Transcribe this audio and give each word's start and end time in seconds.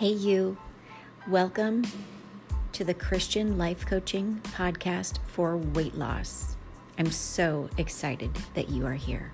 Hey, 0.00 0.12
you. 0.12 0.56
Welcome 1.28 1.84
to 2.72 2.84
the 2.84 2.94
Christian 2.94 3.58
Life 3.58 3.84
Coaching 3.84 4.40
Podcast 4.44 5.18
for 5.26 5.58
Weight 5.58 5.94
Loss. 5.94 6.56
I'm 6.98 7.10
so 7.10 7.68
excited 7.76 8.34
that 8.54 8.70
you 8.70 8.86
are 8.86 8.94
here. 8.94 9.30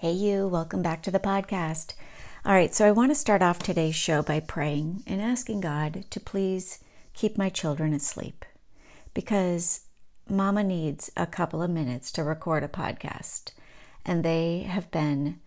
Hey, 0.00 0.10
you. 0.10 0.48
Welcome 0.48 0.82
back 0.82 1.04
to 1.04 1.12
the 1.12 1.20
podcast. 1.20 1.94
All 2.44 2.52
right, 2.52 2.74
so 2.74 2.84
I 2.84 2.90
want 2.90 3.12
to 3.12 3.14
start 3.14 3.42
off 3.42 3.60
today's 3.60 3.94
show 3.94 4.22
by 4.22 4.40
praying 4.40 5.04
and 5.06 5.22
asking 5.22 5.60
God 5.60 6.04
to 6.10 6.18
please 6.18 6.80
keep 7.14 7.38
my 7.38 7.48
children 7.48 7.92
asleep 7.94 8.44
because 9.14 9.82
Mama 10.30 10.62
needs 10.62 11.10
a 11.16 11.26
couple 11.26 11.62
of 11.62 11.70
minutes 11.70 12.12
to 12.12 12.24
record 12.24 12.62
a 12.62 12.68
podcast. 12.68 13.52
And 14.04 14.24
they 14.24 14.60
have 14.60 14.90
been 14.90 15.40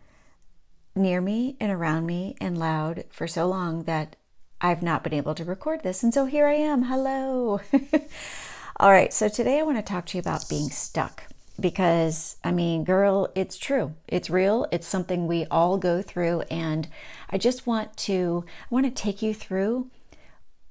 near 0.96 1.22
me 1.22 1.56
and 1.60 1.72
around 1.72 2.06
me 2.06 2.36
and 2.42 2.58
loud 2.58 3.06
for 3.10 3.28
so 3.28 3.48
long 3.48 3.84
that 3.84 4.16
I've 4.60 4.84
not 4.84 5.04
been 5.04 5.14
able 5.14 5.34
to 5.36 5.46
record 5.46 5.82
this. 5.84 6.04
And 6.04 6.14
so 6.14 6.26
here 6.26 6.48
I 6.48 6.54
am. 6.54 6.84
Hello. 6.84 7.62
All 8.78 8.92
right. 8.92 9.14
So 9.14 9.28
today 9.28 9.60
I 9.60 9.64
want 9.64 9.78
to 9.78 9.84
talk 9.84 10.06
to 10.08 10.18
you 10.18 10.20
about 10.20 10.50
being 10.50 10.70
stuck 10.70 11.24
because, 11.60 12.38
I 12.44 12.52
mean, 12.52 12.84
girl, 12.84 13.32
it's 13.36 13.58
true. 13.58 13.96
It's 14.08 14.30
real. 14.30 14.68
It's 14.72 14.88
something 14.88 15.28
we 15.28 15.46
all 15.46 15.78
go 15.78 16.02
through. 16.02 16.42
And 16.52 16.88
I 17.30 17.38
just 17.38 17.68
want 17.68 17.96
to, 17.98 18.46
I 18.64 18.74
want 18.74 18.86
to 18.86 18.92
take 18.92 19.22
you 19.22 19.34
through 19.34 19.90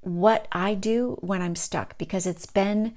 what 0.01 0.47
I 0.51 0.73
do 0.73 1.17
when 1.21 1.41
I'm 1.41 1.55
stuck 1.55 1.97
because 1.97 2.25
it's 2.25 2.45
been 2.45 2.95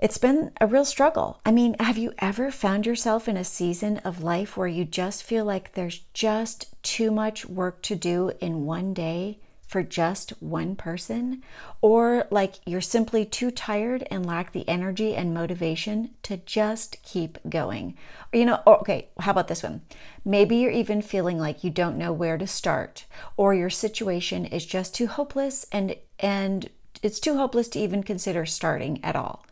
it's 0.00 0.18
been 0.18 0.50
a 0.60 0.66
real 0.66 0.84
struggle. 0.84 1.40
I 1.44 1.52
mean, 1.52 1.76
have 1.78 1.98
you 1.98 2.14
ever 2.18 2.50
found 2.50 2.86
yourself 2.86 3.28
in 3.28 3.36
a 3.36 3.44
season 3.44 3.98
of 3.98 4.22
life 4.22 4.56
where 4.56 4.68
you 4.68 4.86
just 4.86 5.22
feel 5.22 5.44
like 5.44 5.74
there's 5.74 6.00
just 6.14 6.82
too 6.82 7.10
much 7.10 7.44
work 7.44 7.82
to 7.82 7.96
do 7.96 8.32
in 8.40 8.64
one 8.64 8.94
day 8.94 9.40
for 9.66 9.82
just 9.82 10.30
one 10.40 10.74
person? 10.74 11.42
Or 11.82 12.26
like 12.30 12.54
you're 12.64 12.80
simply 12.80 13.26
too 13.26 13.50
tired 13.50 14.06
and 14.10 14.24
lack 14.24 14.52
the 14.52 14.66
energy 14.66 15.14
and 15.14 15.34
motivation 15.34 16.10
to 16.22 16.38
just 16.38 17.02
keep 17.02 17.38
going? 17.48 17.94
You 18.32 18.46
know, 18.46 18.62
oh, 18.66 18.76
okay, 18.76 19.08
how 19.18 19.32
about 19.32 19.48
this 19.48 19.62
one? 19.62 19.82
Maybe 20.24 20.56
you're 20.56 20.70
even 20.70 21.02
feeling 21.02 21.38
like 21.38 21.62
you 21.62 21.70
don't 21.70 21.98
know 21.98 22.12
where 22.12 22.38
to 22.38 22.46
start, 22.46 23.04
or 23.36 23.54
your 23.54 23.70
situation 23.70 24.46
is 24.46 24.64
just 24.64 24.94
too 24.94 25.08
hopeless 25.08 25.66
and 25.70 25.94
and 26.18 26.70
it's 27.02 27.20
too 27.20 27.36
hopeless 27.36 27.68
to 27.68 27.78
even 27.78 28.02
consider 28.02 28.46
starting 28.46 28.98
at 29.04 29.14
all. 29.14 29.44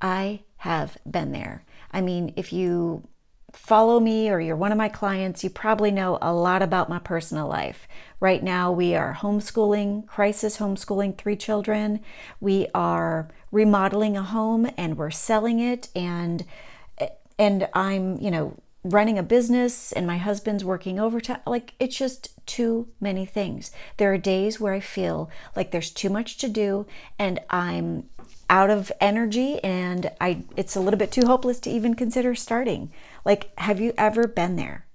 I 0.00 0.40
have 0.58 0.96
been 1.08 1.32
there. 1.32 1.64
I 1.92 2.00
mean, 2.00 2.32
if 2.36 2.52
you 2.52 3.08
follow 3.52 3.98
me 3.98 4.30
or 4.30 4.40
you're 4.40 4.56
one 4.56 4.72
of 4.72 4.78
my 4.78 4.88
clients, 4.88 5.42
you 5.42 5.50
probably 5.50 5.90
know 5.90 6.18
a 6.22 6.32
lot 6.32 6.62
about 6.62 6.88
my 6.88 6.98
personal 6.98 7.48
life. 7.48 7.88
Right 8.20 8.42
now, 8.42 8.70
we 8.70 8.94
are 8.94 9.18
homeschooling, 9.20 10.06
crisis 10.06 10.58
homeschooling 10.58 11.16
three 11.16 11.36
children. 11.36 12.00
We 12.38 12.68
are 12.74 13.28
remodeling 13.50 14.16
a 14.16 14.22
home 14.22 14.70
and 14.76 14.96
we're 14.96 15.10
selling 15.10 15.58
it 15.58 15.88
and 15.94 16.44
and 17.38 17.66
I'm, 17.72 18.20
you 18.20 18.30
know, 18.30 18.58
running 18.84 19.18
a 19.18 19.22
business 19.22 19.92
and 19.92 20.06
my 20.06 20.18
husband's 20.18 20.64
working 20.64 21.00
overtime. 21.00 21.40
Like 21.46 21.74
it's 21.80 21.96
just 21.96 22.44
too 22.46 22.88
many 23.00 23.24
things. 23.24 23.70
There 23.96 24.12
are 24.12 24.18
days 24.18 24.60
where 24.60 24.74
I 24.74 24.80
feel 24.80 25.30
like 25.56 25.70
there's 25.70 25.90
too 25.90 26.10
much 26.10 26.36
to 26.38 26.48
do 26.48 26.86
and 27.18 27.40
I'm 27.48 28.08
out 28.50 28.68
of 28.68 28.92
energy 29.00 29.62
and 29.64 30.10
I 30.20 30.42
it's 30.56 30.76
a 30.76 30.80
little 30.80 30.98
bit 30.98 31.12
too 31.12 31.24
hopeless 31.24 31.60
to 31.60 31.70
even 31.70 31.94
consider 31.94 32.34
starting. 32.34 32.90
Like 33.24 33.56
have 33.56 33.80
you 33.80 33.94
ever 33.96 34.26
been 34.26 34.56
there? 34.56 34.86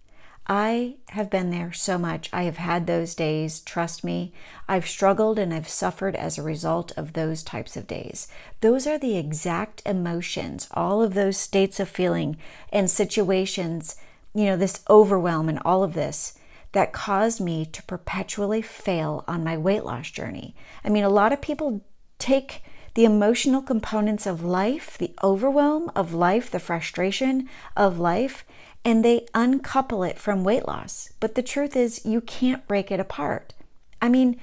I 0.48 0.98
have 1.10 1.32
been 1.32 1.50
there 1.50 1.74
so 1.74 1.98
much. 1.98 2.30
I 2.32 2.44
have 2.44 2.58
had 2.58 2.86
those 2.86 3.16
days, 3.16 3.62
trust 3.62 4.04
me. 4.04 4.32
I've 4.68 4.88
struggled 4.88 5.40
and 5.40 5.52
I've 5.52 5.68
suffered 5.68 6.16
as 6.16 6.38
a 6.38 6.44
result 6.44 6.92
of 6.96 7.14
those 7.14 7.42
types 7.42 7.76
of 7.76 7.88
days. 7.88 8.28
Those 8.62 8.86
are 8.86 9.00
the 9.00 9.18
exact 9.18 9.82
emotions, 9.88 10.68
all 10.72 11.02
of 11.02 11.16
those 11.16 11.38
states 11.38 11.80
of 11.80 11.90
feeling 11.90 12.38
and 12.72 12.92
situations, 12.92 13.96
you 14.36 14.46
know, 14.46 14.58
this 14.58 14.84
overwhelm 14.88 15.50
and 15.50 15.60
all 15.66 15.84
of 15.84 15.96
this 15.96 16.38
that 16.74 16.94
caused 16.94 17.42
me 17.42 17.66
to 17.66 17.82
perpetually 17.84 18.62
fail 18.62 19.24
on 19.28 19.44
my 19.44 19.58
weight 19.58 19.86
loss 19.86 20.12
journey. 20.12 20.54
I 20.84 20.90
mean, 20.90 21.06
a 21.06 21.10
lot 21.10 21.34
of 21.34 21.42
people 21.42 21.82
take 22.20 22.62
the 22.96 23.06
emotional 23.06 23.62
components 23.62 24.26
of 24.26 24.44
life, 24.44 24.98
the 24.98 25.14
overwhelm 25.22 25.92
of 25.96 26.14
life, 26.14 26.50
the 26.50 26.60
frustration 26.60 27.48
of 27.76 28.00
life, 28.00 28.46
and 28.84 29.04
they 29.04 29.28
uncouple 29.34 30.04
it 30.04 30.18
from 30.18 30.44
weight 30.44 30.66
loss. 30.66 31.12
But 31.20 31.36
the 31.36 31.44
truth 31.44 31.76
is, 31.76 32.06
you 32.06 32.22
can't 32.22 32.68
break 32.68 32.92
it 32.92 33.00
apart. 33.00 33.54
I 34.02 34.10
mean, 34.10 34.40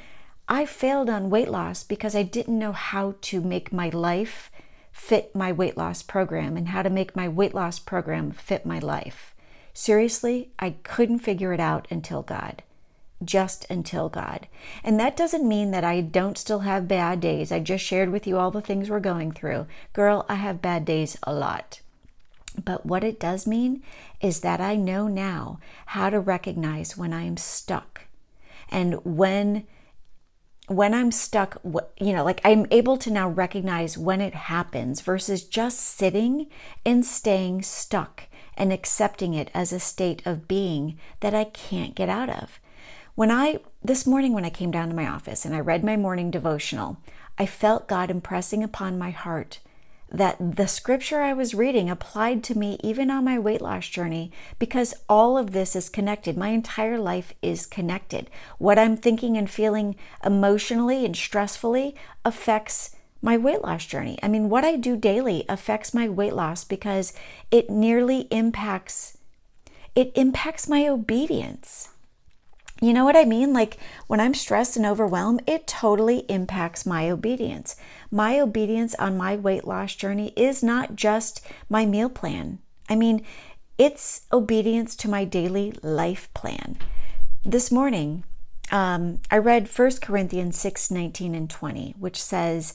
I 0.49 0.67
failed 0.67 1.09
on 1.09 1.31
weight 1.31 1.49
loss 1.49 1.83
because 1.83 2.15
I 2.15 2.23
didn't 2.23 2.59
know 2.59 2.73
how 2.73 3.15
to 3.23 3.41
make 3.41 3.73
my 3.73 3.89
life 3.89 4.51
fit 4.93 5.35
my 5.35 5.51
weight 5.51 5.79
loss 5.79 6.03
program 6.03 6.57
and 6.57 6.69
how 6.69 6.83
to 6.83 6.91
make 6.91 7.17
my 7.17 7.29
weight 7.29 7.55
loss 7.55 7.79
program 7.79 8.33
fit 8.33 8.67
my 8.67 8.79
life. 8.79 9.35
Seriously, 9.73 10.51
I 10.59 10.77
couldn't 10.83 11.21
figure 11.21 11.55
it 11.55 11.61
out 11.61 11.89
until 11.91 12.23
God 12.23 12.63
just 13.25 13.67
until 13.71 14.09
God. 14.09 14.47
And 14.83 14.99
that 14.99 15.17
doesn't 15.17 15.47
mean 15.47 15.71
that 15.71 15.85
I 15.85 16.01
don't 16.01 16.39
still 16.39 16.61
have 16.61 16.89
bad 16.89 17.21
days. 17.21 17.53
I 17.53 17.61
just 17.61 17.85
shared 17.85 18.11
with 18.11 18.27
you 18.27 18.39
all 18.39 18.51
the 18.51 18.61
things 18.61 18.91
we're 18.91 19.01
going 19.01 19.33
through. 19.33 19.67
Girl, 19.93 20.25
I 20.29 20.37
have 20.37 20.63
bad 20.63 20.85
days 20.85 21.17
a 21.23 21.33
lot. 21.33 21.81
But 22.63 22.85
what 22.85 23.05
it 23.05 23.19
does 23.19 23.47
mean 23.47 23.83
is 24.21 24.41
that 24.41 24.61
I 24.61 24.77
know 24.77 25.09
now 25.09 25.59
how 25.87 26.11
to 26.11 26.21
recognize 26.21 26.97
when 26.97 27.13
I 27.13 27.23
am 27.23 27.37
stuck. 27.37 28.03
And 28.71 29.05
when 29.05 29.65
when 30.69 30.95
I'm 30.95 31.11
stuck, 31.11 31.61
you 31.99 32.13
know, 32.13 32.25
like 32.25 32.41
I'm 32.45 32.67
able 32.71 32.97
to 32.99 33.11
now 33.11 33.29
recognize 33.29 33.99
when 33.99 34.21
it 34.21 34.35
happens 34.35 35.01
versus 35.01 35.45
just 35.45 35.81
sitting 35.81 36.47
and 36.87 37.05
staying 37.05 37.63
stuck 37.63 38.29
and 38.57 38.73
accepting 38.73 39.35
it 39.35 39.51
as 39.55 39.73
a 39.73 39.81
state 39.81 40.25
of 40.27 40.49
being 40.49 40.99
that 41.21 41.35
I 41.35 41.45
can't 41.45 41.95
get 41.95 42.09
out 42.09 42.31
of. 42.31 42.61
When 43.15 43.31
I, 43.31 43.59
this 43.85 44.07
morning 44.07 44.33
when 44.33 44.47
I 44.47 44.51
came 44.51 44.71
down 44.71 44.89
to 44.89 44.95
my 44.95 45.07
office 45.07 45.45
and 45.45 45.55
I 45.55 45.61
read 45.61 45.85
my 45.85 45.99
morning 45.99 46.31
devotional, 46.31 46.97
I 47.37 47.45
felt 47.45 47.87
God 47.87 48.11
impressing 48.11 48.65
upon 48.65 48.99
my 48.99 49.11
heart 49.11 49.59
that 50.11 50.57
the 50.57 50.67
scripture 50.67 51.21
I 51.21 51.35
was 51.35 51.55
reading 51.55 51.91
applied 51.91 52.43
to 52.45 52.57
me 52.59 52.79
even 52.83 53.11
on 53.11 53.25
my 53.25 53.39
weight 53.39 53.61
loss 53.61 53.89
journey 53.89 54.33
because 54.59 54.95
all 55.11 55.37
of 55.37 55.53
this 55.53 55.77
is 55.77 55.91
connected. 55.91 56.39
My 56.39 56.49
entire 56.49 56.99
life 56.99 57.35
is 57.43 57.67
connected. 57.67 58.31
What 58.57 58.79
I'm 58.79 58.97
thinking 58.97 59.37
and 59.37 59.49
feeling 59.51 59.97
emotionally 60.25 61.05
and 61.05 61.15
stressfully 61.15 61.95
affects 62.25 62.97
my 63.21 63.37
weight 63.37 63.63
loss 63.63 63.85
journey. 63.85 64.19
I 64.23 64.29
mean, 64.29 64.49
what 64.49 64.65
I 64.65 64.77
do 64.77 64.97
daily 64.97 65.45
affects 65.51 65.93
my 65.93 66.09
weight 66.09 66.35
loss 66.35 66.65
because 66.65 67.13
it 67.51 67.69
nearly 67.69 68.23
impacts 68.31 69.19
it 69.95 70.11
impacts 70.15 70.67
my 70.67 70.89
obedience. 70.89 71.92
You 72.83 72.93
know 72.93 73.05
what 73.05 73.15
I 73.15 73.25
mean? 73.25 73.53
Like 73.53 73.79
when 74.09 74.19
I'm 74.19 74.35
stressed 74.35 74.77
and 74.77 74.85
overwhelmed, 74.85 75.45
it 75.47 75.69
totally 75.69 76.25
impacts 76.29 76.85
my 76.85 77.09
obedience. 77.09 77.77
My 78.11 78.41
obedience 78.41 78.97
on 78.97 79.17
my 79.17 79.37
weight 79.37 79.65
loss 79.65 79.95
journey 79.95 80.33
is 80.35 80.65
not 80.65 80.97
just 80.97 81.47
my 81.69 81.87
meal 81.87 82.09
plan. 82.09 82.59
I 82.89 82.97
mean, 82.97 83.25
it's 83.79 84.23
obedience 84.33 84.97
to 84.97 85.09
my 85.09 85.25
daily 85.25 85.73
life 85.81 86.29
plan. 86.35 86.77
This 87.45 87.71
morning, 87.71 88.25
um, 88.73 89.21
I 89.31 89.39
read 89.39 89.69
1 89.69 89.91
Corinthians 90.03 90.59
6 90.59 90.91
19 90.91 91.37
and 91.37 91.49
20, 91.49 91.95
which 92.01 92.21
says, 92.21 92.75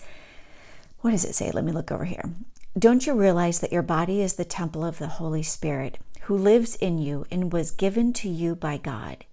What 1.01 1.11
does 1.11 1.25
it 1.25 1.35
say? 1.35 1.51
Let 1.51 1.65
me 1.65 1.73
look 1.73 1.91
over 1.91 2.05
here. 2.05 2.31
Don't 2.79 3.05
you 3.05 3.13
realize 3.13 3.59
that 3.59 3.73
your 3.73 3.81
body 3.81 4.21
is 4.21 4.35
the 4.35 4.45
temple 4.45 4.85
of 4.85 4.99
the 4.99 5.07
Holy 5.07 5.43
Spirit 5.43 5.97
who 6.21 6.37
lives 6.37 6.75
in 6.75 6.97
you 6.97 7.25
and 7.29 7.51
was 7.51 7.71
given 7.71 8.13
to 8.13 8.29
you 8.29 8.55
by 8.55 8.77
God? 8.77 9.25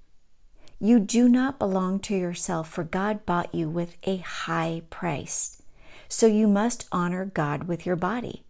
You 0.79 1.01
do 1.01 1.29
not 1.29 1.59
belong 1.59 2.01
to 2.01 2.17
yourself, 2.17 2.69
for 2.69 2.85
God 2.85 3.25
bought 3.25 3.55
you 3.55 3.69
with 3.69 3.97
a 4.03 4.19
high 4.19 4.83
price. 4.91 5.63
So 6.09 6.27
you 6.27 6.47
must 6.47 6.87
honor 6.93 7.25
God 7.27 7.65
with 7.65 7.87
your 7.87 7.97
body. 7.97 8.45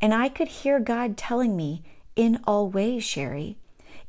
And 0.00 0.14
I 0.14 0.28
could 0.28 0.48
hear 0.48 0.80
God 0.80 1.16
telling 1.16 1.56
me, 1.56 1.82
in 2.16 2.40
all 2.44 2.68
ways, 2.68 3.04
Sherry, 3.04 3.56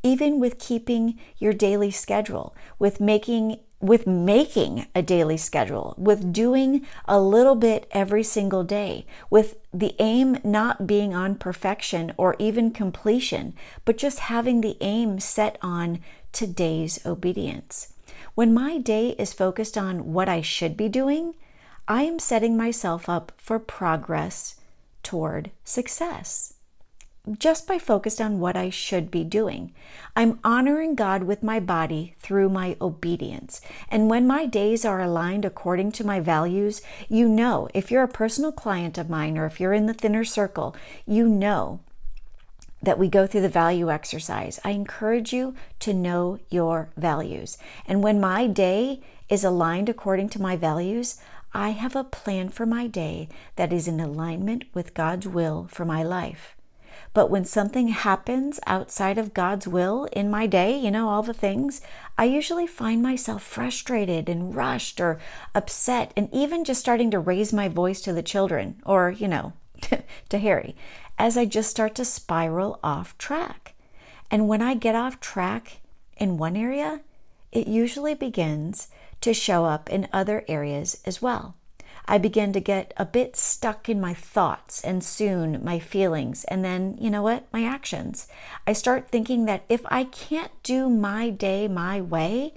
even 0.03 0.39
with 0.39 0.59
keeping 0.59 1.19
your 1.37 1.53
daily 1.53 1.91
schedule, 1.91 2.55
with 2.79 2.99
making 2.99 3.59
with 3.81 4.05
making 4.05 4.85
a 4.93 5.01
daily 5.01 5.37
schedule, 5.37 5.95
with 5.97 6.31
doing 6.31 6.85
a 7.05 7.19
little 7.19 7.55
bit 7.55 7.87
every 7.89 8.21
single 8.21 8.63
day, 8.63 9.07
with 9.31 9.55
the 9.73 9.95
aim 9.97 10.37
not 10.43 10.85
being 10.85 11.15
on 11.15 11.33
perfection 11.33 12.13
or 12.15 12.35
even 12.37 12.69
completion, 12.69 13.55
but 13.83 13.97
just 13.97 14.19
having 14.19 14.61
the 14.61 14.77
aim 14.81 15.19
set 15.19 15.57
on 15.63 15.99
today's 16.31 17.05
obedience. 17.05 17.93
When 18.35 18.53
my 18.53 18.77
day 18.77 19.09
is 19.19 19.33
focused 19.33 19.77
on 19.77 20.13
what 20.13 20.29
I 20.29 20.41
should 20.41 20.77
be 20.77 20.87
doing, 20.89 21.35
I 21.87 22.03
am 22.03 22.19
setting 22.19 22.55
myself 22.55 23.09
up 23.09 23.31
for 23.37 23.59
progress 23.59 24.55
toward 25.03 25.51
success. 25.63 26.53
just 27.37 27.67
by 27.67 27.77
focused 27.77 28.19
on 28.19 28.39
what 28.39 28.57
I 28.57 28.69
should 28.71 29.11
be 29.11 29.23
doing. 29.23 29.73
I'm 30.15 30.39
honoring 30.43 30.95
God 30.95 31.23
with 31.23 31.43
my 31.43 31.59
body 31.59 32.15
through 32.19 32.49
my 32.49 32.75
obedience. 32.81 33.61
And 33.89 34.09
when 34.09 34.25
my 34.25 34.45
days 34.47 34.85
are 34.85 34.99
aligned 34.99 35.45
according 35.45 35.91
to 35.93 36.03
my 36.03 36.19
values, 36.19 36.81
you 37.09 37.29
know, 37.29 37.69
if 37.75 37.91
you're 37.91 38.03
a 38.03 38.07
personal 38.07 38.51
client 38.51 38.97
of 38.97 39.09
mine 39.09 39.37
or 39.37 39.45
if 39.45 39.59
you're 39.59 39.73
in 39.73 39.85
the 39.85 39.93
thinner 39.93 40.23
circle, 40.23 40.75
you 41.05 41.27
know 41.27 41.79
that 42.81 42.97
we 42.97 43.07
go 43.07 43.27
through 43.27 43.41
the 43.41 43.49
value 43.49 43.91
exercise. 43.91 44.59
I 44.63 44.71
encourage 44.71 45.31
you 45.33 45.55
to 45.79 45.93
know 45.93 46.39
your 46.49 46.89
values. 46.97 47.57
And 47.85 48.03
when 48.03 48.19
my 48.19 48.47
day 48.47 49.01
is 49.29 49.43
aligned 49.43 49.89
according 49.89 50.29
to 50.29 50.41
my 50.41 50.55
values, 50.55 51.19
I 51.53 51.69
have 51.71 51.95
a 51.95 52.03
plan 52.03 52.49
for 52.49 52.65
my 52.65 52.87
day 52.87 53.29
that 53.55 53.73
is 53.73 53.87
in 53.87 53.99
alignment 53.99 54.63
with 54.73 54.93
God's 54.93 55.27
will 55.27 55.67
for 55.69 55.85
my 55.85 56.01
life. 56.01 56.55
But 57.13 57.29
when 57.29 57.43
something 57.43 57.89
happens 57.89 58.59
outside 58.65 59.17
of 59.17 59.33
God's 59.33 59.67
will 59.67 60.05
in 60.13 60.31
my 60.31 60.47
day, 60.47 60.77
you 60.77 60.89
know, 60.89 61.09
all 61.09 61.23
the 61.23 61.33
things, 61.33 61.81
I 62.17 62.23
usually 62.23 62.67
find 62.67 63.01
myself 63.01 63.43
frustrated 63.43 64.29
and 64.29 64.55
rushed 64.55 65.01
or 65.01 65.19
upset 65.53 66.13
and 66.15 66.29
even 66.31 66.63
just 66.63 66.79
starting 66.79 67.11
to 67.11 67.19
raise 67.19 67.51
my 67.51 67.67
voice 67.67 67.99
to 68.01 68.13
the 68.13 68.23
children 68.23 68.81
or, 68.85 69.11
you 69.11 69.27
know, 69.27 69.51
to 70.29 70.37
Harry 70.37 70.75
as 71.21 71.37
I 71.37 71.45
just 71.45 71.69
start 71.69 71.93
to 71.93 72.03
spiral 72.03 72.79
off 72.83 73.15
track. 73.19 73.75
And 74.31 74.47
when 74.47 74.59
I 74.59 74.73
get 74.73 74.95
off 74.95 75.19
track 75.19 75.81
in 76.17 76.39
one 76.39 76.57
area, 76.57 77.01
it 77.51 77.67
usually 77.67 78.15
begins 78.15 78.87
to 79.21 79.31
show 79.31 79.65
up 79.65 79.87
in 79.87 80.07
other 80.11 80.43
areas 80.47 80.99
as 81.05 81.21
well. 81.21 81.53
I 82.07 82.17
begin 82.17 82.53
to 82.53 82.59
get 82.59 82.91
a 82.97 83.05
bit 83.05 83.35
stuck 83.35 83.87
in 83.87 84.01
my 84.01 84.15
thoughts 84.15 84.83
and 84.83 85.03
soon 85.03 85.63
my 85.63 85.77
feelings, 85.77 86.43
and 86.45 86.65
then, 86.65 86.97
you 86.99 87.11
know 87.11 87.21
what, 87.21 87.45
my 87.53 87.65
actions. 87.65 88.27
I 88.65 88.73
start 88.73 89.09
thinking 89.09 89.45
that 89.45 89.63
if 89.69 89.81
I 89.85 90.05
can't 90.05 90.51
do 90.63 90.89
my 90.89 91.29
day 91.29 91.67
my 91.67 92.01
way, 92.01 92.55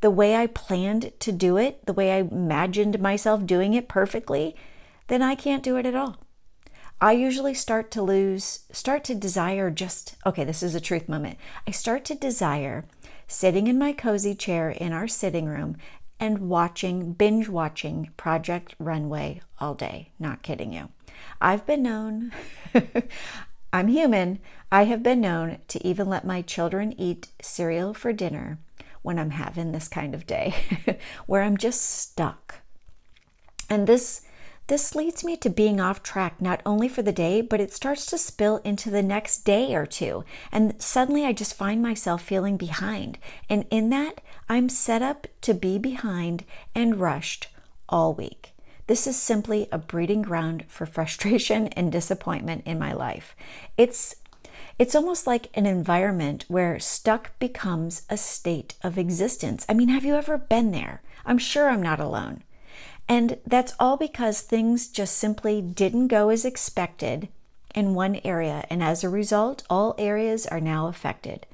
the 0.00 0.10
way 0.10 0.34
I 0.34 0.48
planned 0.48 1.12
to 1.20 1.30
do 1.30 1.56
it, 1.56 1.86
the 1.86 1.92
way 1.92 2.10
I 2.10 2.22
imagined 2.22 2.98
myself 2.98 3.46
doing 3.46 3.72
it 3.74 3.86
perfectly, 3.86 4.56
then 5.06 5.22
I 5.22 5.36
can't 5.36 5.62
do 5.62 5.76
it 5.76 5.86
at 5.86 5.94
all. 5.94 6.18
I 7.02 7.12
usually 7.12 7.54
start 7.54 7.90
to 7.92 8.02
lose, 8.02 8.60
start 8.72 9.04
to 9.04 9.14
desire 9.14 9.70
just, 9.70 10.16
okay, 10.26 10.44
this 10.44 10.62
is 10.62 10.74
a 10.74 10.80
truth 10.80 11.08
moment. 11.08 11.38
I 11.66 11.70
start 11.70 12.04
to 12.06 12.14
desire 12.14 12.84
sitting 13.26 13.68
in 13.68 13.78
my 13.78 13.94
cozy 13.94 14.34
chair 14.34 14.68
in 14.68 14.92
our 14.92 15.08
sitting 15.08 15.46
room 15.46 15.78
and 16.18 16.50
watching, 16.50 17.14
binge 17.14 17.48
watching 17.48 18.10
Project 18.18 18.74
Runway 18.78 19.40
all 19.58 19.74
day. 19.74 20.10
Not 20.18 20.42
kidding 20.42 20.74
you. 20.74 20.90
I've 21.40 21.66
been 21.66 21.82
known, 21.82 22.32
I'm 23.72 23.88
human, 23.88 24.38
I 24.70 24.84
have 24.84 25.02
been 25.02 25.22
known 25.22 25.58
to 25.68 25.86
even 25.86 26.06
let 26.10 26.26
my 26.26 26.42
children 26.42 26.94
eat 27.00 27.28
cereal 27.40 27.94
for 27.94 28.12
dinner 28.12 28.58
when 29.00 29.18
I'm 29.18 29.30
having 29.30 29.72
this 29.72 29.88
kind 29.88 30.14
of 30.14 30.26
day 30.26 30.54
where 31.26 31.42
I'm 31.42 31.56
just 31.56 31.80
stuck. 31.80 32.56
And 33.70 33.86
this 33.86 34.20
this 34.70 34.94
leads 34.94 35.24
me 35.24 35.36
to 35.36 35.50
being 35.50 35.80
off 35.80 36.00
track 36.00 36.40
not 36.40 36.62
only 36.64 36.88
for 36.88 37.02
the 37.02 37.10
day, 37.10 37.40
but 37.40 37.60
it 37.60 37.72
starts 37.72 38.06
to 38.06 38.16
spill 38.16 38.58
into 38.58 38.88
the 38.88 39.02
next 39.02 39.38
day 39.38 39.74
or 39.74 39.84
two. 39.84 40.24
And 40.52 40.80
suddenly 40.80 41.26
I 41.26 41.32
just 41.32 41.54
find 41.54 41.82
myself 41.82 42.22
feeling 42.22 42.56
behind. 42.56 43.18
And 43.48 43.66
in 43.68 43.90
that, 43.90 44.20
I'm 44.48 44.68
set 44.68 45.02
up 45.02 45.26
to 45.40 45.54
be 45.54 45.76
behind 45.76 46.44
and 46.72 47.00
rushed 47.00 47.48
all 47.88 48.14
week. 48.14 48.52
This 48.86 49.08
is 49.08 49.16
simply 49.16 49.66
a 49.72 49.78
breeding 49.78 50.22
ground 50.22 50.66
for 50.68 50.86
frustration 50.96 51.66
and 51.68 51.90
disappointment 51.90 52.62
in 52.64 52.78
my 52.78 52.92
life. 52.92 53.34
It's 53.76 54.14
it's 54.78 54.94
almost 54.94 55.26
like 55.26 55.48
an 55.54 55.66
environment 55.66 56.44
where 56.46 56.78
stuck 56.78 57.36
becomes 57.40 58.02
a 58.08 58.16
state 58.16 58.74
of 58.84 58.98
existence. 58.98 59.66
I 59.68 59.74
mean, 59.74 59.88
have 59.88 60.04
you 60.04 60.14
ever 60.14 60.38
been 60.38 60.70
there? 60.70 61.02
I'm 61.26 61.38
sure 61.38 61.68
I'm 61.68 61.82
not 61.82 61.98
alone. 61.98 62.44
And 63.10 63.38
that's 63.44 63.74
all 63.80 63.96
because 63.96 64.40
things 64.40 64.86
just 64.86 65.18
simply 65.18 65.60
didn't 65.60 66.06
go 66.06 66.28
as 66.28 66.44
expected 66.44 67.28
in 67.74 67.94
one 67.96 68.20
area. 68.22 68.64
And 68.70 68.84
as 68.84 69.02
a 69.02 69.08
result, 69.08 69.64
all 69.68 69.96
areas 69.98 70.46
are 70.46 70.60
now 70.60 70.86
affected. 70.86 71.44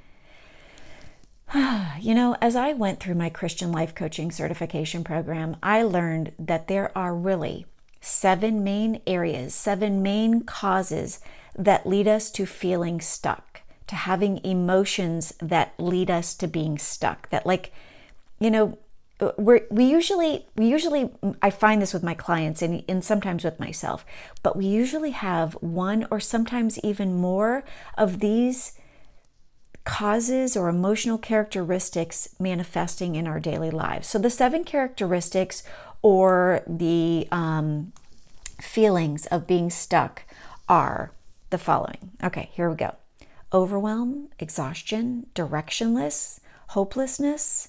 you 1.54 2.14
know, 2.14 2.36
as 2.42 2.56
I 2.56 2.74
went 2.74 3.00
through 3.00 3.14
my 3.14 3.30
Christian 3.30 3.72
life 3.72 3.94
coaching 3.94 4.30
certification 4.30 5.02
program, 5.02 5.56
I 5.62 5.82
learned 5.82 6.32
that 6.38 6.68
there 6.68 6.92
are 6.96 7.14
really 7.14 7.64
seven 8.02 8.62
main 8.62 9.00
areas, 9.06 9.54
seven 9.54 10.02
main 10.02 10.42
causes 10.42 11.20
that 11.56 11.86
lead 11.86 12.06
us 12.06 12.30
to 12.32 12.44
feeling 12.44 13.00
stuck, 13.00 13.62
to 13.86 13.94
having 13.94 14.44
emotions 14.44 15.32
that 15.40 15.72
lead 15.78 16.10
us 16.10 16.34
to 16.34 16.48
being 16.48 16.76
stuck. 16.76 17.30
That, 17.30 17.46
like, 17.46 17.72
you 18.38 18.50
know, 18.50 18.76
we 19.38 19.60
we 19.70 19.84
usually 19.84 20.46
we 20.56 20.66
usually 20.66 21.10
I 21.40 21.50
find 21.50 21.80
this 21.80 21.94
with 21.94 22.02
my 22.02 22.14
clients 22.14 22.60
and, 22.60 22.84
and 22.88 23.02
sometimes 23.02 23.44
with 23.44 23.58
myself, 23.58 24.04
but 24.42 24.56
we 24.56 24.66
usually 24.66 25.12
have 25.12 25.54
one 25.54 26.06
or 26.10 26.20
sometimes 26.20 26.78
even 26.80 27.14
more 27.14 27.64
of 27.96 28.20
these 28.20 28.72
causes 29.84 30.56
or 30.56 30.68
emotional 30.68 31.16
characteristics 31.16 32.28
manifesting 32.38 33.14
in 33.14 33.26
our 33.26 33.40
daily 33.40 33.70
lives. 33.70 34.08
So 34.08 34.18
the 34.18 34.30
seven 34.30 34.64
characteristics 34.64 35.62
or 36.02 36.62
the 36.66 37.26
um, 37.30 37.92
feelings 38.60 39.26
of 39.26 39.46
being 39.46 39.70
stuck 39.70 40.24
are 40.68 41.12
the 41.50 41.58
following. 41.58 42.10
Okay, 42.22 42.50
here 42.52 42.68
we 42.68 42.76
go: 42.76 42.96
overwhelm, 43.50 44.28
exhaustion, 44.38 45.26
directionless, 45.34 46.40
hopelessness 46.68 47.68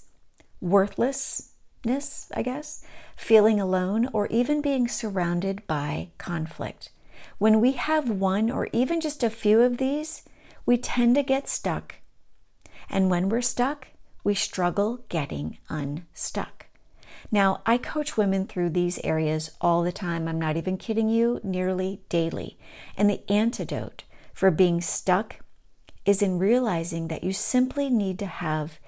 worthlessness, 0.61 2.31
I 2.33 2.41
guess, 2.41 2.83
feeling 3.15 3.59
alone, 3.59 4.09
or 4.13 4.27
even 4.27 4.61
being 4.61 4.87
surrounded 4.87 5.65
by 5.67 6.09
conflict. 6.17 6.91
When 7.37 7.59
we 7.59 7.73
have 7.73 8.09
one 8.09 8.49
or 8.51 8.67
even 8.71 9.01
just 9.01 9.23
a 9.23 9.29
few 9.29 9.61
of 9.61 9.77
these, 9.77 10.23
we 10.65 10.77
tend 10.77 11.15
to 11.15 11.23
get 11.23 11.47
stuck. 11.47 11.95
And 12.89 13.09
when 13.09 13.29
we're 13.29 13.41
stuck, 13.41 13.87
we 14.23 14.33
struggle 14.33 15.05
getting 15.09 15.57
unstuck. 15.69 16.65
Now, 17.31 17.61
I 17.65 17.77
coach 17.77 18.15
women 18.15 18.45
through 18.45 18.69
these 18.69 18.99
areas 19.03 19.51
all 19.59 19.83
the 19.83 19.91
time. 19.91 20.27
I'm 20.27 20.39
not 20.39 20.57
even 20.57 20.77
kidding 20.77 21.09
you, 21.09 21.39
nearly 21.43 22.01
daily. 22.09 22.57
And 22.95 23.09
the 23.09 23.29
antidote 23.29 24.03
for 24.33 24.51
being 24.51 24.81
stuck 24.81 25.37
is 26.05 26.21
in 26.21 26.39
realizing 26.39 27.09
that 27.09 27.23
you 27.23 27.33
simply 27.33 27.89
need 27.89 28.19
to 28.19 28.25
have 28.25 28.79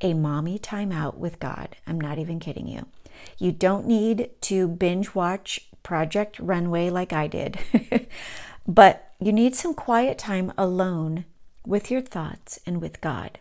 a 0.00 0.14
mommy 0.14 0.58
timeout 0.58 1.16
with 1.16 1.38
God. 1.38 1.76
I'm 1.86 2.00
not 2.00 2.18
even 2.18 2.40
kidding 2.40 2.68
you. 2.68 2.86
You 3.38 3.52
don't 3.52 3.86
need 3.86 4.30
to 4.42 4.68
binge 4.68 5.14
watch 5.14 5.68
Project 5.82 6.38
Runway 6.38 6.90
like 6.90 7.12
I 7.12 7.26
did, 7.26 7.58
but 8.66 9.12
you 9.20 9.32
need 9.32 9.54
some 9.56 9.74
quiet 9.74 10.18
time 10.18 10.52
alone 10.56 11.24
with 11.66 11.90
your 11.90 12.00
thoughts 12.00 12.60
and 12.66 12.80
with 12.80 13.00
God. 13.00 13.38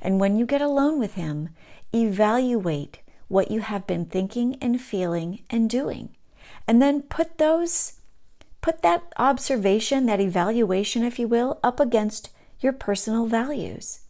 And 0.00 0.20
when 0.20 0.36
you 0.36 0.46
get 0.46 0.62
alone 0.62 0.98
with 0.98 1.14
Him, 1.14 1.50
evaluate 1.94 3.00
what 3.28 3.50
you 3.50 3.60
have 3.60 3.86
been 3.86 4.06
thinking 4.06 4.56
and 4.60 4.80
feeling 4.80 5.40
and 5.50 5.68
doing. 5.68 6.16
And 6.66 6.80
then 6.80 7.02
put 7.02 7.38
those, 7.38 7.94
put 8.60 8.82
that 8.82 9.12
observation, 9.16 10.06
that 10.06 10.20
evaluation, 10.20 11.02
if 11.04 11.18
you 11.18 11.28
will, 11.28 11.58
up 11.62 11.80
against 11.80 12.30
your 12.60 12.72
personal 12.72 13.26
values. 13.26 14.00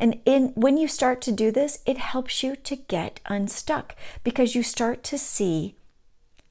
And 0.00 0.18
in 0.24 0.48
when 0.56 0.78
you 0.78 0.88
start 0.88 1.20
to 1.22 1.32
do 1.32 1.52
this, 1.52 1.80
it 1.84 1.98
helps 1.98 2.42
you 2.42 2.56
to 2.56 2.76
get 2.76 3.20
unstuck 3.26 3.94
because 4.24 4.54
you 4.54 4.62
start 4.62 5.04
to 5.04 5.18
see 5.18 5.76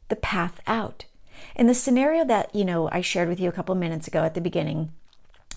the 0.08 0.16
path 0.16 0.62
out. 0.68 1.06
In 1.56 1.66
the 1.68 1.74
scenario 1.74 2.24
that, 2.26 2.54
you 2.54 2.64
know, 2.64 2.90
I 2.92 3.02
shared 3.02 3.28
with 3.28 3.40
you 3.40 3.50
a 3.50 3.54
couple 3.54 3.74
minutes 3.74 4.08
ago 4.08 4.24
at 4.24 4.36
the 4.36 4.42
beginning, 4.42 4.92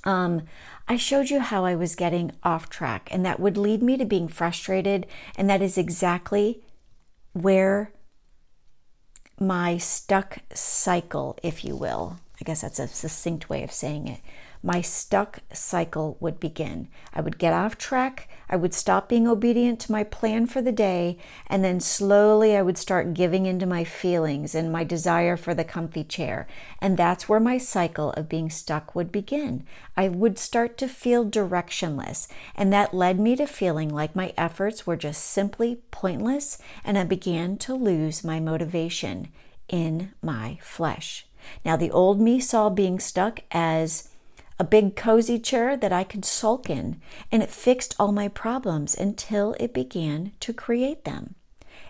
um, 0.04 0.42
I 0.88 0.96
showed 0.96 1.28
you 1.28 1.40
how 1.40 1.64
I 1.64 1.74
was 1.74 1.94
getting 1.94 2.32
off 2.42 2.70
track, 2.70 3.08
and 3.12 3.24
that 3.26 3.38
would 3.38 3.56
lead 3.56 3.82
me 3.82 3.96
to 3.98 4.04
being 4.04 4.26
frustrated. 4.26 5.06
And 5.36 5.48
that 5.50 5.62
is 5.62 5.76
exactly 5.76 6.62
where 7.34 7.92
my 9.38 9.76
stuck 9.76 10.38
cycle, 10.54 11.38
if 11.42 11.64
you 11.64 11.76
will, 11.76 12.18
I 12.40 12.44
guess 12.44 12.62
that's 12.62 12.78
a 12.78 12.88
succinct 12.88 13.50
way 13.50 13.62
of 13.62 13.70
saying 13.70 14.08
it, 14.08 14.20
my 14.62 14.80
stuck 14.80 15.40
cycle 15.52 16.16
would 16.20 16.38
begin. 16.38 16.88
I 17.12 17.20
would 17.20 17.38
get 17.38 17.52
off 17.52 17.76
track, 17.76 18.28
I 18.48 18.56
would 18.56 18.74
stop 18.74 19.08
being 19.08 19.26
obedient 19.26 19.80
to 19.80 19.92
my 19.92 20.04
plan 20.04 20.46
for 20.46 20.62
the 20.62 20.70
day, 20.70 21.18
and 21.46 21.64
then 21.64 21.80
slowly 21.80 22.56
I 22.56 22.62
would 22.62 22.78
start 22.78 23.14
giving 23.14 23.46
into 23.46 23.66
my 23.66 23.82
feelings 23.82 24.54
and 24.54 24.70
my 24.70 24.84
desire 24.84 25.36
for 25.36 25.54
the 25.54 25.64
comfy 25.64 26.04
chair. 26.04 26.46
And 26.80 26.96
that's 26.96 27.28
where 27.28 27.40
my 27.40 27.58
cycle 27.58 28.12
of 28.12 28.28
being 28.28 28.50
stuck 28.50 28.94
would 28.94 29.10
begin. 29.10 29.64
I 29.96 30.08
would 30.08 30.38
start 30.38 30.78
to 30.78 30.88
feel 30.88 31.24
directionless, 31.24 32.28
and 32.54 32.72
that 32.72 32.94
led 32.94 33.18
me 33.18 33.34
to 33.36 33.46
feeling 33.46 33.88
like 33.88 34.14
my 34.14 34.32
efforts 34.36 34.86
were 34.86 34.96
just 34.96 35.24
simply 35.24 35.80
pointless, 35.90 36.58
and 36.84 36.96
I 36.96 37.04
began 37.04 37.56
to 37.58 37.74
lose 37.74 38.22
my 38.22 38.38
motivation 38.38 39.28
in 39.68 40.12
my 40.22 40.58
flesh. 40.62 41.26
Now, 41.64 41.76
the 41.76 41.90
old 41.90 42.20
me 42.20 42.38
saw 42.38 42.68
being 42.68 43.00
stuck 43.00 43.40
as 43.50 44.10
a 44.62 44.64
big 44.64 44.94
cozy 44.94 45.40
chair 45.40 45.76
that 45.76 45.92
I 45.92 46.04
could 46.04 46.24
sulk 46.24 46.70
in, 46.70 47.00
and 47.32 47.42
it 47.42 47.50
fixed 47.50 47.96
all 47.98 48.12
my 48.12 48.28
problems 48.28 48.94
until 48.94 49.56
it 49.58 49.74
began 49.74 50.30
to 50.38 50.52
create 50.52 51.02
them. 51.02 51.34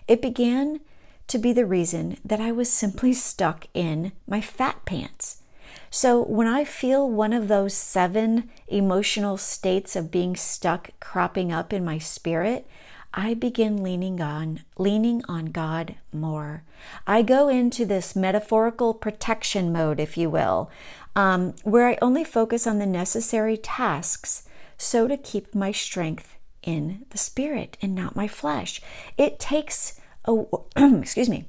It 0.07 0.23
began 0.23 0.79
to 1.27 1.37
be 1.37 1.53
the 1.53 1.67
reason 1.67 2.17
that 2.25 2.39
I 2.39 2.51
was 2.51 2.73
simply 2.73 3.13
stuck 3.29 3.67
in 3.75 4.11
my 4.25 4.41
fat 4.41 4.85
pants. 4.85 5.43
So 5.91 6.23
when 6.23 6.47
I 6.47 6.63
feel 6.63 7.07
one 7.07 7.31
of 7.31 7.47
those 7.47 7.75
seven 7.75 8.49
emotional 8.67 9.37
states 9.37 9.95
of 9.95 10.09
being 10.09 10.35
stuck 10.35 10.89
cropping 10.99 11.51
up 11.51 11.73
in 11.73 11.85
my 11.85 11.99
spirit, 11.99 12.65
I 13.13 13.35
begin 13.35 13.83
leaning 13.83 14.19
on 14.19 14.61
leaning 14.79 15.21
on 15.29 15.45
God 15.51 15.93
more. 16.11 16.63
I 17.05 17.21
go 17.21 17.47
into 17.47 17.85
this 17.85 18.15
metaphorical 18.15 18.95
protection 18.95 19.71
mode, 19.71 19.99
if 19.99 20.17
you 20.17 20.31
will, 20.31 20.71
um, 21.15 21.55
where 21.63 21.87
I 21.87 21.97
only 22.01 22.23
focus 22.23 22.65
on 22.65 22.79
the 22.79 22.85
necessary 22.85 23.57
tasks 23.57 24.47
so 24.77 25.07
to 25.07 25.17
keep 25.17 25.53
my 25.53 25.71
strength 25.71 26.35
in 26.61 27.05
the 27.09 27.17
spirit 27.17 27.77
and 27.81 27.93
not 27.93 28.15
my 28.15 28.27
flesh. 28.27 28.81
It 29.17 29.39
takes 29.39 29.99
a, 30.25 30.43
excuse 30.75 31.29
me. 31.29 31.45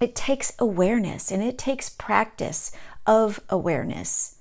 It 0.00 0.14
takes 0.14 0.52
awareness 0.58 1.30
and 1.30 1.42
it 1.42 1.58
takes 1.58 1.88
practice 1.88 2.72
of 3.06 3.40
awareness. 3.48 4.36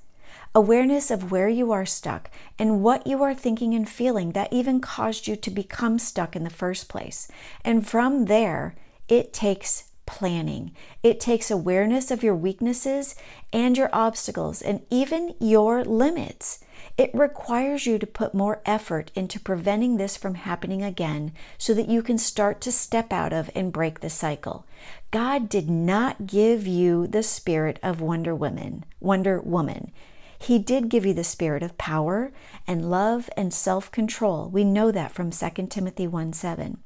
Awareness 0.55 1.09
of 1.09 1.31
where 1.31 1.49
you 1.49 1.71
are 1.71 1.85
stuck 1.85 2.29
and 2.59 2.83
what 2.83 3.07
you 3.07 3.23
are 3.23 3.33
thinking 3.33 3.73
and 3.73 3.89
feeling 3.89 4.31
that 4.31 4.53
even 4.53 4.79
caused 4.79 5.27
you 5.27 5.35
to 5.35 5.49
become 5.49 5.97
stuck 5.97 6.35
in 6.35 6.43
the 6.43 6.49
first 6.49 6.89
place. 6.89 7.27
And 7.65 7.87
from 7.87 8.25
there, 8.25 8.75
it 9.07 9.33
takes 9.33 9.85
planning. 10.13 10.71
It 11.01 11.19
takes 11.19 11.49
awareness 11.49 12.11
of 12.11 12.21
your 12.21 12.35
weaknesses 12.35 13.15
and 13.51 13.75
your 13.75 13.89
obstacles 13.91 14.61
and 14.61 14.85
even 14.91 15.33
your 15.39 15.83
limits. 15.83 16.63
It 16.99 17.09
requires 17.15 17.87
you 17.87 17.97
to 17.97 18.05
put 18.05 18.35
more 18.35 18.61
effort 18.63 19.09
into 19.15 19.39
preventing 19.39 19.97
this 19.97 20.15
from 20.15 20.35
happening 20.35 20.83
again 20.83 21.31
so 21.57 21.73
that 21.73 21.89
you 21.89 22.03
can 22.03 22.19
start 22.19 22.61
to 22.61 22.71
step 22.71 23.11
out 23.11 23.33
of 23.33 23.49
and 23.55 23.73
break 23.73 24.01
the 24.01 24.09
cycle. 24.11 24.67
God 25.09 25.49
did 25.49 25.67
not 25.67 26.27
give 26.27 26.67
you 26.67 27.07
the 27.07 27.23
spirit 27.23 27.79
of 27.81 27.99
Wonder 27.99 28.35
Woman, 28.35 28.85
Wonder 28.99 29.41
Woman. 29.41 29.91
He 30.37 30.59
did 30.59 30.89
give 30.89 31.07
you 31.07 31.15
the 31.15 31.23
spirit 31.23 31.63
of 31.63 31.79
power 31.79 32.31
and 32.67 32.91
love 32.91 33.31
and 33.35 33.51
self-control. 33.51 34.49
We 34.49 34.63
know 34.63 34.91
that 34.91 35.11
from 35.11 35.31
2 35.31 35.49
Timothy 35.71 36.05
1 36.05 36.33
7. 36.33 36.77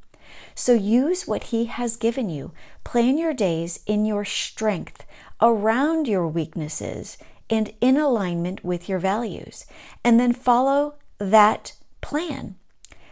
So 0.56 0.74
use 0.74 1.28
what 1.28 1.46
He 1.46 1.66
has 1.66 1.98
given 1.98 2.30
you. 2.30 2.52
Plan 2.84 3.18
your 3.18 3.34
days 3.34 3.82
in 3.86 4.06
your 4.06 4.26
strength, 4.26 5.06
around 5.42 6.08
your 6.08 6.28
weaknesses, 6.28 7.18
and 7.50 7.74
in 7.80 7.98
alignment 7.98 8.64
with 8.64 8.90
your 8.90 9.00
values. 9.00 9.66
And 10.04 10.20
then 10.20 10.34
follow 10.34 10.96
that 11.20 11.74
plan. 12.02 12.56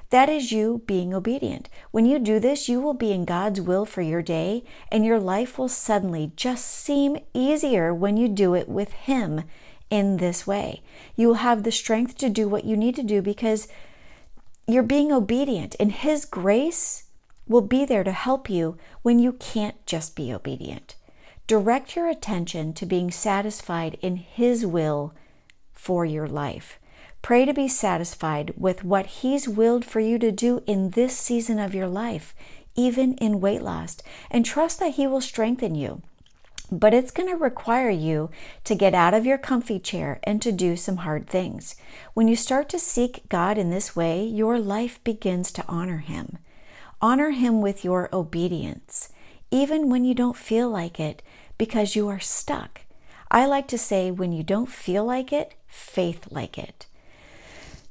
That 0.10 0.30
is 0.30 0.52
you 0.52 0.84
being 0.86 1.14
obedient. 1.14 1.68
When 1.92 2.06
you 2.06 2.20
do 2.20 2.40
this, 2.40 2.70
you 2.70 2.80
will 2.80 2.94
be 2.94 3.12
in 3.12 3.26
God's 3.26 3.60
will 3.60 3.86
for 3.86 4.02
your 4.02 4.22
day, 4.22 4.64
and 4.92 5.06
your 5.06 5.20
life 5.20 5.58
will 5.58 5.68
suddenly 5.68 6.32
just 6.36 6.66
seem 6.66 7.18
easier 7.34 7.94
when 7.94 8.16
you 8.16 8.28
do 8.28 8.54
it 8.54 8.70
with 8.70 8.94
Him 8.94 9.44
in 9.90 10.18
this 10.18 10.46
way. 10.46 10.82
You 11.16 11.30
will 11.30 11.36
have 11.36 11.64
the 11.64 11.72
strength 11.72 12.18
to 12.20 12.30
do 12.30 12.48
what 12.48 12.66
you 12.66 12.78
need 12.78 12.96
to 12.96 13.04
do 13.04 13.22
because 13.22 13.68
you're 14.68 14.84
being 14.84 15.12
obedient, 15.12 15.76
and 15.80 15.92
His 15.92 16.26
grace 16.26 17.05
will 17.48 17.62
be 17.62 17.86
there 17.86 18.04
to 18.04 18.12
help 18.12 18.50
you 18.50 18.78
when 19.02 19.20
you 19.20 19.34
can't 19.34 19.86
just 19.86 20.16
be 20.16 20.34
obedient. 20.34 20.96
Direct 21.48 21.96
your 21.96 22.08
attention 22.08 22.74
to 22.74 22.86
being 22.86 23.12
satisfied 23.12 23.98
in 24.02 24.16
His 24.18 24.66
will 24.66 25.14
for 25.74 26.06
your 26.06 26.28
life. 26.28 26.80
Pray 27.22 27.46
to 27.46 27.54
be 27.54 27.68
satisfied 27.68 28.54
with 28.58 28.84
what 28.84 29.06
He's 29.06 29.48
willed 29.48 29.86
for 29.86 30.00
you 30.00 30.18
to 30.20 30.32
do 30.32 30.64
in 30.66 30.92
this 30.92 31.18
season 31.18 31.60
of 31.60 31.76
your 31.76 31.88
life, 31.88 32.36
even 32.76 33.14
in 33.16 33.42
weight 33.42 33.62
loss, 33.62 33.98
and 34.32 34.46
trust 34.46 34.80
that 34.80 34.94
He 34.96 35.06
will 35.06 35.22
strengthen 35.22 35.76
you. 35.76 36.02
But 36.72 36.96
it's 36.96 37.12
going 37.12 37.30
to 37.30 37.36
require 37.36 37.92
you 37.92 38.32
to 38.64 38.74
get 38.74 38.96
out 38.96 39.14
of 39.14 39.26
your 39.26 39.38
comfy 39.38 39.80
chair 39.80 40.20
and 40.24 40.42
to 40.42 40.52
do 40.52 40.76
some 40.76 40.98
hard 40.98 41.28
things. 41.28 41.76
When 42.16 42.28
you 42.28 42.36
start 42.36 42.70
to 42.70 42.80
seek 42.80 43.30
God 43.30 43.60
in 43.60 43.70
this 43.70 43.96
way, 43.96 44.26
your 44.26 44.58
life 44.58 45.04
begins 45.04 45.52
to 45.54 45.66
honor 45.68 46.00
Him. 46.00 46.40
Honor 47.06 47.30
Him 47.30 47.62
with 47.62 47.86
your 47.86 48.10
obedience, 48.12 49.10
even 49.52 49.92
when 49.92 50.04
you 50.06 50.16
don't 50.16 50.36
feel 50.36 50.72
like 50.72 51.00
it, 51.00 51.22
because 51.56 51.96
you 51.96 52.08
are 52.08 52.20
stuck. 52.20 52.82
I 53.30 53.46
like 53.46 53.68
to 53.68 53.78
say, 53.78 54.10
when 54.10 54.32
you 54.32 54.42
don't 54.42 54.68
feel 54.68 55.06
like 55.06 55.32
it, 55.32 55.54
faith 55.68 56.26
like 56.32 56.58
it. 56.58 56.88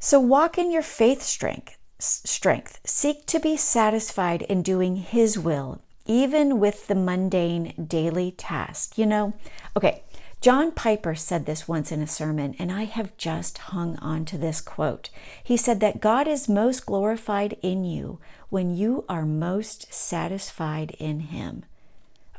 So 0.00 0.18
walk 0.18 0.58
in 0.58 0.72
your 0.72 0.82
faith 0.82 1.22
strength. 1.22 1.76
Strength. 2.00 2.80
Seek 2.84 3.24
to 3.26 3.38
be 3.38 3.56
satisfied 3.56 4.42
in 4.42 4.62
doing 4.62 4.96
His 4.96 5.38
will, 5.38 5.80
even 6.06 6.58
with 6.58 6.88
the 6.88 6.96
mundane 6.96 7.86
daily 7.86 8.32
task. 8.32 8.98
You 8.98 9.06
know, 9.06 9.32
okay, 9.76 10.02
John 10.44 10.72
Piper 10.72 11.14
said 11.14 11.46
this 11.46 11.66
once 11.66 11.90
in 11.90 12.02
a 12.02 12.06
sermon, 12.06 12.54
and 12.58 12.70
I 12.70 12.84
have 12.84 13.16
just 13.16 13.56
hung 13.56 13.96
on 14.00 14.26
to 14.26 14.36
this 14.36 14.60
quote. 14.60 15.08
He 15.42 15.56
said 15.56 15.80
that 15.80 16.02
God 16.02 16.28
is 16.28 16.50
most 16.50 16.84
glorified 16.84 17.56
in 17.62 17.82
you 17.82 18.18
when 18.50 18.76
you 18.76 19.06
are 19.08 19.24
most 19.24 19.90
satisfied 19.90 20.94
in 20.98 21.20
Him. 21.20 21.64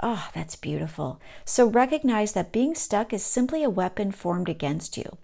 Oh, 0.03 0.29
that's 0.35 0.55
beautiful. 0.55 1.19
So 1.45 1.65
recognize 1.65 2.33
that 2.33 2.51
being 2.51 2.75
stuck 2.75 3.11
is 3.11 3.25
simply 3.25 3.63
a 3.63 3.71
weapon 3.71 4.11
formed 4.11 4.49
against 4.49 4.97
you. 4.97 5.17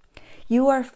You 0.47 0.67
are 0.67 0.87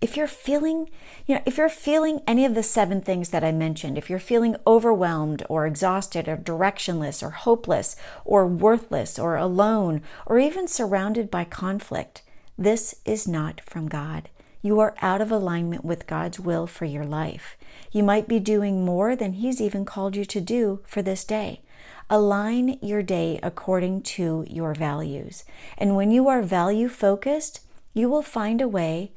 if 0.00 0.16
you're 0.16 0.26
feeling, 0.26 0.88
you 1.26 1.34
know, 1.34 1.42
if 1.44 1.58
you're 1.58 1.68
feeling 1.68 2.22
any 2.26 2.46
of 2.46 2.54
the 2.54 2.62
seven 2.62 3.02
things 3.02 3.28
that 3.30 3.44
I 3.44 3.52
mentioned, 3.52 3.98
if 3.98 4.08
you're 4.08 4.18
feeling 4.18 4.56
overwhelmed 4.66 5.44
or 5.48 5.66
exhausted 5.66 6.26
or 6.26 6.38
directionless 6.38 7.22
or 7.22 7.30
hopeless 7.30 7.96
or 8.24 8.46
worthless 8.46 9.18
or 9.18 9.36
alone 9.36 10.00
or 10.24 10.38
even 10.38 10.68
surrounded 10.68 11.30
by 11.30 11.44
conflict, 11.44 12.22
this 12.56 12.94
is 13.04 13.28
not 13.28 13.60
from 13.60 13.88
God. 13.88 14.30
You 14.62 14.80
are 14.80 14.94
out 15.00 15.20
of 15.20 15.30
alignment 15.30 15.84
with 15.84 16.06
God's 16.06 16.40
will 16.40 16.66
for 16.66 16.84
your 16.84 17.04
life. 17.04 17.56
You 17.92 18.02
might 18.02 18.28
be 18.28 18.38
doing 18.38 18.84
more 18.84 19.16
than 19.16 19.34
He's 19.34 19.60
even 19.60 19.84
called 19.84 20.16
you 20.16 20.24
to 20.26 20.40
do 20.40 20.80
for 20.86 21.02
this 21.02 21.24
day. 21.24 21.60
Align 22.08 22.78
your 22.82 23.02
day 23.02 23.38
according 23.42 24.02
to 24.02 24.44
your 24.48 24.74
values. 24.74 25.44
And 25.78 25.96
when 25.96 26.10
you 26.10 26.28
are 26.28 26.42
value 26.42 26.88
focused, 26.88 27.60
you 27.94 28.08
will 28.08 28.22
find 28.22 28.60
a 28.60 28.68
way 28.68 29.12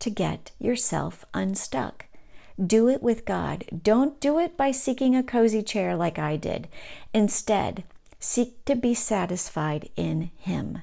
to 0.00 0.10
get 0.10 0.52
yourself 0.58 1.24
unstuck. 1.34 2.06
Do 2.64 2.88
it 2.88 3.02
with 3.02 3.24
God. 3.24 3.64
Don't 3.82 4.18
do 4.20 4.38
it 4.38 4.56
by 4.56 4.70
seeking 4.70 5.14
a 5.14 5.22
cozy 5.22 5.62
chair 5.62 5.94
like 5.94 6.18
I 6.18 6.36
did. 6.36 6.68
Instead, 7.12 7.84
seek 8.18 8.64
to 8.64 8.74
be 8.74 8.94
satisfied 8.94 9.90
in 9.96 10.30
Him, 10.36 10.80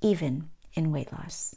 even 0.00 0.50
in 0.74 0.92
weight 0.92 1.12
loss. 1.12 1.56